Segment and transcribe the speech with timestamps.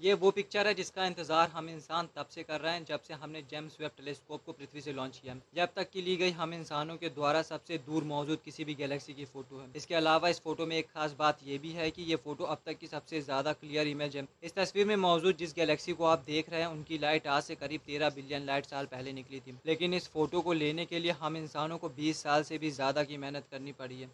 [0.00, 3.14] ये वो पिक्चर है जिसका इंतज़ार हम इंसान तब से कर रहे हैं जब से
[3.14, 6.54] हमने जेम्स वेब टेलीस्कोप को पृथ्वी से लॉन्च किया। जब तक की ली गई हम
[6.54, 10.40] इंसानों के द्वारा सबसे दूर मौजूद किसी भी गैलेक्सी की फ़ोटो है। इसके अलावा इस
[10.40, 13.20] फ़ोटो में एक खास बात यह भी है कि ये फ़ोटो अब तक की सबसे
[13.20, 16.68] ज़्यादा क्लियर इमेज है। इस तस्वीर में मौजूद जिस गैलेक्सी को आप देख रहे हैं,
[16.68, 20.40] उनकी लाइट आज से करीब तेरह बिलियन लाइट साल पहले निकली थी। लेकिन इस फ़ोटो
[20.40, 23.72] को लेने के लिए हम इंसानों को बीस साल से भी ज़्यादा की मेहनत करनी
[23.74, 24.10] पड़ी है।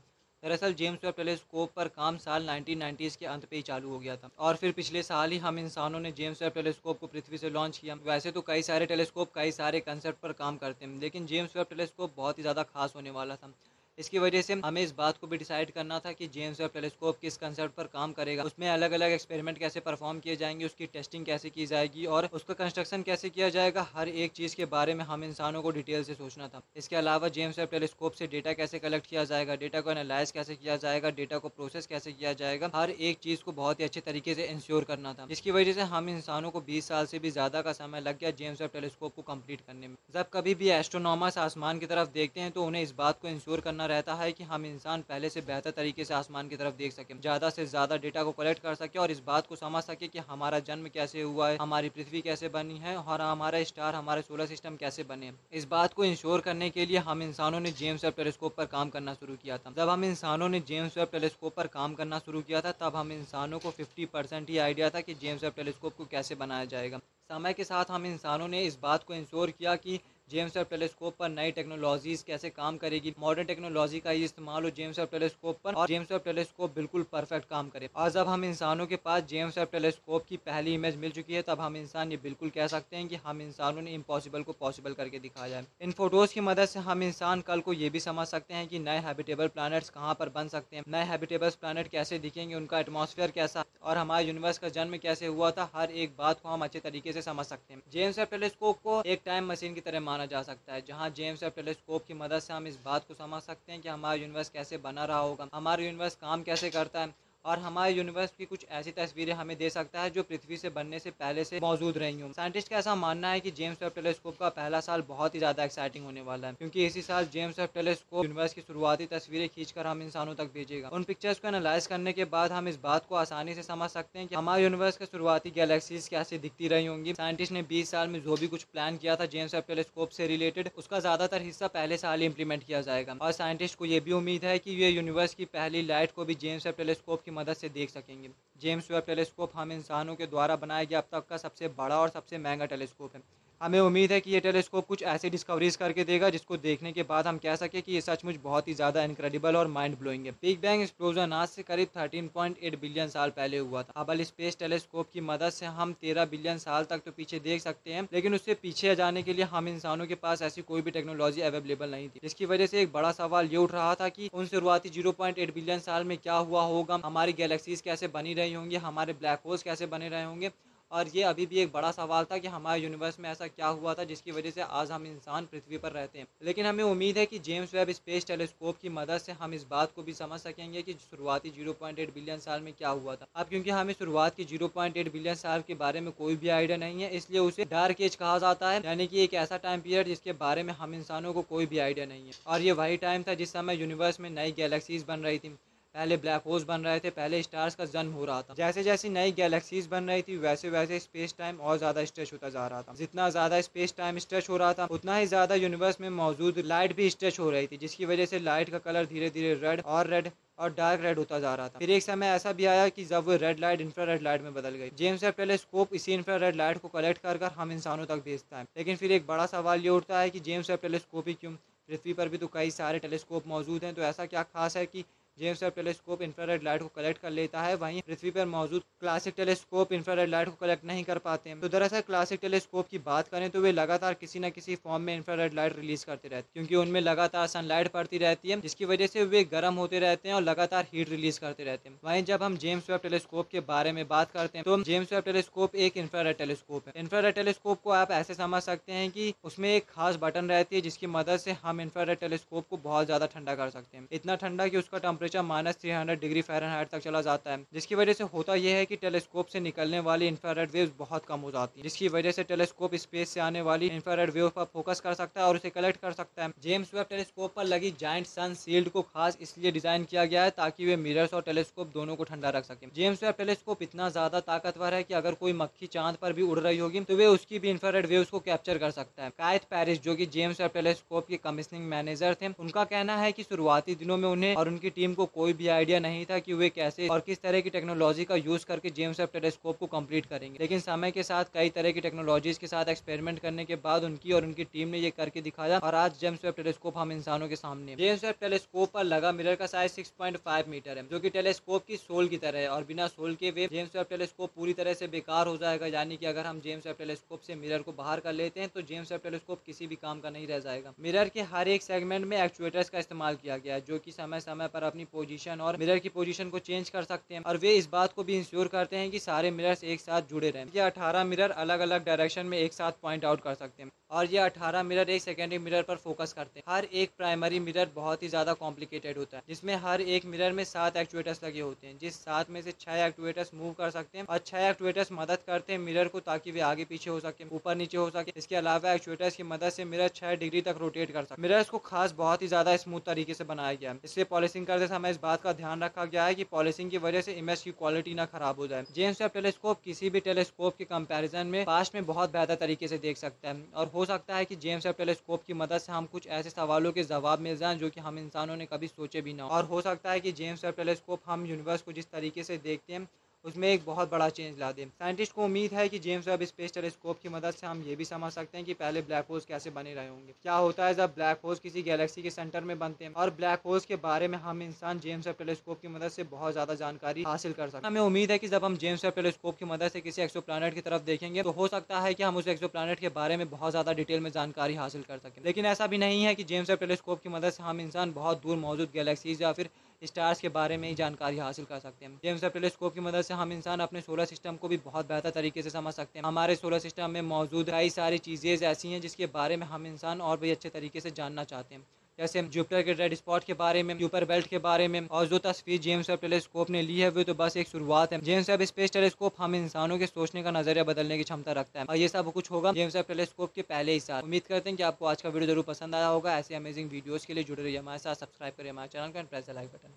[0.47, 4.17] दरअसल जेम्स वेब टेलीस्कोप पर काम साल 1990s के अंत पे ही चालू हो गया
[4.17, 7.51] था। और फिर पिछले साल ही हम इंसानों ने जेम्स वेब टेलीस्कोप को पृथ्वी से
[7.51, 11.27] लॉन्च किया। वैसे तो कई सारे टेलीस्कोप, कई सारे कंसेप्ट पर काम करते हैं, लेकिन
[11.27, 13.53] जेम्स वेब टेलीस्कोप बहुत ही ज़्यादा खास होने वाला था।
[13.99, 17.19] इसकी वजह से हमें इस बात को भी डिसाइड करना था कि जेम्स वेब टेलीस्कोप
[17.21, 21.25] किस कंसेप्ट पर काम करेगा। उसमें अलग अलग एक्सपेरिमेंट कैसे परफॉर्म किए जाएँगे, उसकी टेस्टिंग
[21.27, 25.05] कैसे की जाएगी और उसका कंस्ट्रक्शन कैसे किया जाएगा, हर एक चीज़ के बारे में
[25.05, 28.79] हम इंसानों को डिटेल से सोचना था। इसके अलावा जेम्स वेब टेलीस्कोप से डेटा कैसे
[28.79, 32.71] कलेक्ट किया जाएगा डेटा को एनालाइज कैसे किया जाएगा डेटा को प्रोसेस कैसे किया जाएगा,
[32.75, 35.83] हर एक चीज़ को बहुत ही अच्छे तरीके से इंश्योर करना था। जिसकी वजह से
[35.95, 39.15] हम इंसानों को बीस साल से भी ज़्यादा का समय लग गया जेम्स वेब टेलीस्कोप
[39.17, 42.83] को कंप्लीट करने में। जब कभी भी एस्ट्रोनॉमर्स आसमान की तरफ़ देखते हैं तो उन्हें
[42.83, 46.15] इस बात को इंश्योर करना रहता है कि हम इंसान पहले से बेहतर तरीके से
[46.15, 49.21] आसमान की तरफ़ देख सके, ज़्यादा से ज़्यादा डेटा को कलेक्ट कर सके और इस
[49.27, 52.97] बात को समझ सके कि हमारा जन्म कैसे हुआ है, हमारी पृथ्वी कैसे बनी है
[52.97, 56.99] और हमारा स्टार हमारे सोलर सिस्टम कैसे बने। इस बात को इंश्योर करने के लिए
[57.01, 60.49] हम इंसानों ने जेम्स वेब टेलीस्कोप पर काम करना शुरू किया था। जब हम इंसानों
[60.49, 64.07] ने जेम्स वेब टेलीस्कोप पर काम करना शुरू किया था, तब हम इंसानों को फिफ्टी
[64.07, 66.99] परसेंट ही आइडिया था कि जेम्स वेब टेलीस्कोप को कैसे बनाया जाएगा।
[67.31, 69.99] समय के साथ हम इंसानों ने इस बात को इंश्योर किया कि
[70.31, 73.13] जेम्स वेब टेलीस्कोप पर नई टेक्नोलॉजीज़ कैसे काम करेगी?
[73.19, 77.49] मॉडर्न टेक्नोलॉजी का इस्तेमाल हो जेम्स वेब टेलीस्कोप पर और जेम्स वेब टेलीस्कोप बिल्कुल परफेक्ट
[77.49, 81.11] काम करे। और जब हम इंसानों के पास जेम्स वेब टेलीस्कोप की पहली इमेज मिल
[81.11, 84.43] चुकी है, तब हम इंसान ये बिल्कुल कह सकते हैं कि हम इंसानों ने इम्पॉसिबल
[84.43, 87.91] को पॉसिबल करके दिखाया है। इन फ़ोटोज़ की मदद से हम इंसान कल को ये
[87.91, 91.51] भी समझ सकते हैं कि नए हैबिटेबल प्लानट्स कहाँ पर बन सकते हैं। नए हैबिटेबल
[91.61, 95.91] प्लानट कैसे दिखेंगे, उनका एटमोसफियर कैसा और हमारे यूनिवर्स का जन्म कैसे हुआ था, हर
[95.93, 99.23] एक बात को हम अच्छे तरीके से समझ सकते हैं। जेम्स वेब टेलीस्कोप को एक
[99.25, 102.53] टाइम मशीन की तरह माना जा सकता है। जहाँ जेम्स वेब टेलीस्कोप की मदद से
[102.53, 105.85] हम इस बात को समझ सकते हैं कि हमारा यूनिवर्स कैसे बना रहा होगा। हमारा
[105.85, 107.15] यूनिवर्स काम कैसे करता है?
[107.47, 110.99] और हमारे यूनिवर्स की कुछ ऐसी तस्वीरें हमें दे सकता है जो पृथ्वी से बनने
[110.99, 114.37] से पहले से मौजूद रही हूँ। साइंटिस्ट का ऐसा मानना है कि जेम्स वेब टेलीस्कोप
[114.39, 117.69] का पहला साल बहुत ही ज़्यादा एक्साइटिंग होने वाला है, क्योंकि इसी साल जेम्स वेब
[117.75, 122.13] टेलीस्कोप यूनिवर्स की शुरुआती तस्वीरें खींचकर हम इंसानों तक भेजेगा। उन पिक्चर्स को एनालाइज करने
[122.13, 125.07] के बाद हम इस बात को आसानी से समझ सकते हैं कि हमारे यूनिवर्स के
[125.07, 128.97] शुरुआती गैलेक्सीज कैसे दिखती रही होंगी। साइंटिस्ट ने बीस साल में जो भी कुछ प्लान
[128.97, 132.81] किया था जेम्स वेब टेलीस्कोप से रिलेटेड उसका ज़्यादातर हिस्सा पहले साल ही इंप्लीमेंट किया
[132.83, 136.25] जाएगा। और साइंटिस्ट को ये भी उम्मीद है कि ये यूनिवर्स की पहली लाइट को
[136.25, 140.27] भी जेम्स वेब टेलीस्कोप की मदद से देख सकेंगे। जेम्स वेब टेलीस्कोप हम इंसानों के
[140.27, 143.23] द्वारा बनाया गया अब तक का सबसे बड़ा और सबसे महँगा टेलीस्कोप है।
[143.61, 147.27] हमें उम्मीद है कि ये टेलीस्कोप कुछ ऐसी डिस्कवरीज करके देगा जिसको देखने के बाद
[147.27, 150.61] हम कह सकें कि ये सचमुच बहुत ही ज़्यादा इनक्रेडिबल और माइंड ब्लोइंग है। बिग
[150.61, 155.21] बैंग एक्सप्लोजन आज से करीब 13.8 बिलियन साल पहले हुआ था। हबल स्पेस टेलीस्कोप की
[155.23, 158.95] मदद से हम 13 बिलियन साल तक तो पीछे देख सकते हैं, लेकिन उससे पीछे
[158.97, 162.47] जाने के लिए हम इंसानों के पास ऐसी कोई भी टेक्नोलॉजी अवेलेबल नहीं थी। जिसकी
[162.47, 166.05] वजह से एक बड़ा सवाल ये उठ रहा था कि उन शुरुआती ज़ीरो बिलियन साल
[166.05, 167.01] में क्या हुआ होगा?
[167.05, 168.77] हमारी गैलेक्सीज कैसे बनी रही होंगी?
[168.79, 170.51] हमारे ब्लैक होल्स कैसे बने रहे होंगे?
[170.93, 173.95] और ये अभी भी एक बड़ा सवाल था कि हमारे यूनिवर्स में ऐसा क्या हुआ
[173.95, 177.27] था जिसकी वजह से आज हम इंसान पृथ्वी पर रहते हैं। लेकिन हमें उम्मीद है
[177.27, 180.83] कि जेम्स वेब स्पेस टेलीस्कोप की मदद से हम इस बात को भी समझ सकेंगे
[180.83, 185.13] कि शुरुआती 0.8 बिलियन साल में क्या हुआ था। अब क्योंकि हमें शुरुआत की 0.8
[185.13, 188.39] बिलियन साल के बारे में कोई भी आइडिया नहीं है, इसलिए उसे डार्क एज कहा
[188.39, 191.67] जाता है, यानी कि एक ऐसा टाइम पीरियड जिसके बारे में हम इंसानों को कोई
[191.67, 195.05] भी आइडिया नहीं है। और ये वही टाइम था जिस समय यूनिवर्स में नई गैलेक्सीज
[195.09, 195.57] बन रही थी।
[195.97, 199.09] पहले ब्लैक होल्स बन रहे थे, पहले स्टार्स का जन्म हो रहा था। जैसे जैसे
[199.11, 202.83] नई गैलेक्सीज बन रही थी, वैसे वैसे स्पेस टाइम और ज़्यादा स्ट्रेच होता जा रहा
[202.83, 206.59] था। जितना ज़्यादा स्पेस टाइम स्ट्रेच हो रहा था, उतना ही ज़्यादा यूनिवर्स में मौजूद
[206.67, 209.81] लाइट भी स्ट्रेच हो रही थी, जिसकी वजह से लाइट का कलर धीरे धीरे रेड
[209.87, 212.89] और रेड और डार्क रेड होता जा रहा था। फिर एक समय ऐसा भी आया
[212.89, 216.13] कि जब वो red light infra red light में बदल गई। जेम्स वेब टेलीस्कोप इसी
[216.13, 219.27] इंफ्रा रेड लाइट को कलेक्ट कर कर हम इंसानों तक भेजता है। लेकिन फिर एक
[219.27, 221.53] बड़ा सवाल ये उठता है कि जेम्स वेब टेलीस्कोप ही क्यों?
[221.89, 225.05] पृथ्वी पर भी तो कई सारे टेलीस्कोप मौजूद हैं तो ऐसा क्या खास है कि
[225.39, 229.35] James Webb telescope infrared light को कलेक्ट कर लेता है। वहीं पृथ्वी पर मौजूद क्लासिक
[229.37, 233.29] टेलीस्कोप इंफ्रारेड लाइट को कलेक्ट नहीं कर पाते हैं। तो दरअसल क्लासिक टेलीस्कोप की बात
[233.29, 236.49] करें तो वे लगातार किसी न किसी फॉर्म में इंफ्रारेड लाइट रिलीज़ करते रहते हैं,
[236.53, 240.35] क्योंकि उनमें लगातार सनलाइट पड़ती रहती है, जिसकी वजह से वे गर्म होते रहते हैं
[240.37, 243.93] और लगातार हीट रिलीज़ करते रहते हैं। वहीं जब हम जेम्स वेब टेलीस्कोप के बारे
[243.93, 247.91] में बात करते हैं तो जेम्स वेब टेलीस्कोप एक इंफ्रारेड टेलीस्कोप है। इंफ्रारेड टेलीस्कोप को
[247.93, 251.57] आप ऐसे समझ सकते हैं कि उसमें एक खास बटन रहती है, जिसकी मदद से
[251.63, 255.25] हम इंफ्रारेड टेलीस्कोप को बहुत ज़्यादा ठंडा कर सकते हैं। इतना ठंडा कि उसका temperature
[255.27, 258.77] temperature minus three hundred degree Fahrenheit तक चला जाता है, जिसकी वजह से होता यह
[258.77, 262.31] है कि टेलीस्कोप से निकलने वाली इंफ्रारेड वेव बहुत कम हो जाती है, जिसकी वजह
[262.31, 265.71] से टेलीस्कोप स्पेस से आने वाली इंफ्रारेड वेव पर फोकस कर सकता है और उसे
[265.71, 269.71] कलेक्ट कर सकता है। जेम्स वेब टेलीस्कोप पर लगी जॉइंट सन सील्ड को खास इसलिए
[269.73, 273.23] डिज़ाइन किया गया है ताकि वे मिरर्स और टेलीस्कोप दोनों को ठंडा रख सके। जेम्स
[273.23, 276.79] वेब टेलीस्कोप इतना ज़्यादा ताकतवर है कि अगर कोई मक्खी चाँद पर भी उड़ रही
[276.79, 280.15] होगी तो वे उसकी भी इंफ्रारेड वेव्स को कैप्चर कर सकता है। कायत पैरिस जो
[280.17, 284.29] की जेम्स वेब टेलीस्कोप के कमिश्निंग मैनेजर थे, उनका कहना है की शुरुआती दिनों में
[284.29, 287.41] उन्हें और उनकी टीम को कोई भी आइडिया नहीं था कि वे कैसे और किस
[287.43, 291.23] तरह की टेक्नोलॉजी का यूज़ करके जेम्स वेब टेलीस्कोप को कंप्लीट करेंगे। लेकिन समय के
[291.23, 294.89] साथ कई तरह की टेक्नोलॉजीज़ के साथ एक्सपेरिमेंट करने के बाद उनकी और उनकी टीम
[294.89, 298.35] ने ये करके दिखाया और आज जेम्स वेब टेलीस्कोप हम इंसानों के सामने जेम्स वेब
[298.41, 302.37] टेलीस्कोप पर लगा मिरर का साइज़ 6.5 मीटर है, जो कि टेलीस्कोप की सोल की
[302.39, 305.57] तरह है और बिना सोल के वे जेम्स वेब टेलीस्कोप पूरी तरह से बेकार हो
[305.57, 308.69] जाएगा, यानी कि अगर हम जेम्स वेब टेलीस्कोप से मिरर को बाहर कर लेते हैं
[308.69, 311.83] तो जेम्स वेब टेलीस्कोप किसी भी काम का नहीं रह जाएगा। मिरर के हर एक
[311.83, 315.77] सेगमेंट में एक्चुएटर्स का इस्तेमाल किया गया जो कि समय समय पर अपनी पोजीशन और
[315.77, 318.69] मिरर की पोजीशन को चेंज कर सकते हैं और वे इस बात को भी इंश्योर
[318.69, 322.47] करते हैं कि सारे मिरर्स एक साथ जुड़े रहें। ये अठारह मिरर अलग अलग डायरेक्शन
[322.47, 325.83] में एक साथ पॉइंट आउट कर सकते हैं। और ये अठारह मिरर एक सेकेंडरी मिरर
[325.83, 329.75] पर फोकस करते हैं। हर एक प्राइमरी मिरर बहुत ही ज़्यादा कॉम्प्लिकेटेड होता है। जिसमें
[329.77, 333.51] हर एक मिरर में सात एक्चुएटर्स लगे होते हैं। जिस सात में से छह एक्चुएटर्स
[333.55, 336.85] मूव कर सकते हैं और छह एक्चुएटर्स मदद करते हैं मिरर को ताकि वे आगे
[336.87, 340.35] पीछे हो सके, ऊपर नीचे हो सके। इसके अलावा एक्चुएटर्स की मदद से मिरर छह
[340.37, 343.75] डिग्री तक रोटेट कर सकते मिरर्स को खास बहुत ही ज़्यादा स्मूथ तरीके से बनाया
[343.75, 346.91] गया है। इसलिए पॉलिसिंग करते समय इस बात का ध्यान रखा गया है कि पॉलिसिंग
[346.91, 350.77] की वजह से इमेज की क्वालिटी ना खराब हो जाए। जेम्स टेलीस्कोप किसी भी टेलीस्कोप
[350.77, 354.37] के कंपैरिजन में पास्ट में बहुत बेहतर तरीके से देख सकता है और हो सकता
[354.37, 357.57] है कि जेम्स वेब टेलीस्कोप की मदद से हम कुछ ऐसे सवालों के जवाब मिल
[357.57, 360.33] जाएँ जो कि हम इंसानों ने कभी सोचे भी ना और हो सकता है कि
[360.33, 363.09] जेम्स वेब टेलीस्कोप हम यूनिवर्स को जिस तरीके से देखते हैं
[363.47, 366.73] उसमें एक बहुत बड़ा चेंज ला दें। साइंटिस्ट को उम्मीद है कि जेम्स वेब स्पेस
[366.75, 369.71] टेलीस्कोप की मदद से हम ये भी समझ सकते हैं कि पहले ब्लैक होल्स कैसे
[369.71, 373.05] बने रहे होंगे। क्या होता है जब ब्लैक होल्स किसी गैलेक्सी के सेंटर में बनते
[373.05, 373.13] हैं?
[373.15, 376.53] और ब्लैक होल्स के बारे में हम इंसान जेम्स वेब टेलीस्कोप की मदद से बहुत
[376.53, 379.59] ज़्यादा जानकारी हासिल कर सकते हैं। हमें उम्मीद है कि जब हम जेम्स वेब टेलीस्कोप
[379.59, 382.49] की मदद से किसी एक्सो की तरफ़ देखेंगे तो हो सकता है कि हम उस
[382.49, 385.99] एक्सो के बारे में बहुत ज़्यादा डिटेल में जानकारी हासिल कर सकें। लेकिन ऐसा भी
[385.99, 389.43] नहीं है कि जेम्स वेब टेलीस्कोप की मदद से हम इंसान बहुत दूर मौजूद गैलेक्सीज
[389.43, 389.71] या फिर
[390.03, 393.23] स्टार्स के बारे में ही जानकारी हासिल कर सकते हैं। जेम्स वेब टेलीस्कोप की मदद
[393.23, 396.27] से हम इंसान अपने सोलर सिस्टम को भी बहुत बेहतर तरीके से समझ सकते हैं।
[396.27, 400.21] हमारे सोलर सिस्टम में मौजूद कई सारी चीज़ें ऐसी हैं जिसके बारे में हम इंसान
[400.21, 401.87] और भी अच्छे तरीके से जानना चाहते हैं।
[402.19, 405.27] जैसे हम जुपिटर के रेड स्पॉट के बारे में यूपर बेल्ट के बारे में, और
[405.27, 408.51] जो तस्वीर जेम्स वेब टेलीस्कोप ने ली है, वो तो बस एक शुरुआत है। जेम्स
[408.51, 411.97] वेब स्पेस टेलीस्कोप हम इंसानों के सोचने का नज़रिया बदलने की क्षमता रखता है। और
[411.97, 414.83] ये सब कुछ होगा जेम्स वेब टेलीस्कोप के पहले ही साथ उम्मीद करते हैं कि
[414.85, 417.79] आपको आज का वीडियो ज़रूर पसंद आया होगा। ऐसे अमेजिंग वीडियोज़ के लिए जुड़े रहिए
[417.79, 419.95] हमारे साथ। सब्सक्राइब करिए हमारे चैनल का एंड प्रेस लाइक बटन